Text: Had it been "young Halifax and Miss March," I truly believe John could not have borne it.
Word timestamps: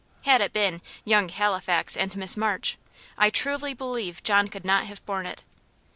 Had 0.23 0.41
it 0.41 0.51
been 0.51 0.81
"young 1.05 1.29
Halifax 1.29 1.95
and 1.95 2.15
Miss 2.15 2.35
March," 2.35 2.79
I 3.19 3.29
truly 3.29 3.75
believe 3.75 4.23
John 4.23 4.47
could 4.47 4.65
not 4.65 4.85
have 4.87 5.05
borne 5.05 5.27
it. 5.27 5.43